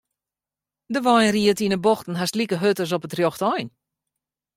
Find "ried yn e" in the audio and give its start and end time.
1.35-1.79